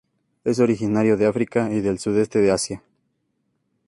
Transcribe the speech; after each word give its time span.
Es 0.43 0.57
originario 0.59 1.15
de 1.15 1.27
África 1.27 1.69
y 1.71 1.79
del 1.79 1.99
sudeste 1.99 2.39
de 2.39 2.49
Asia. 2.51 2.81